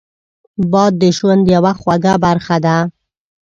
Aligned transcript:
باد 0.71 0.93
د 1.01 1.03
ژوند 1.17 1.43
یوه 1.55 1.73
خوږه 1.79 2.13
برخه 2.25 2.57
ده 2.65 2.77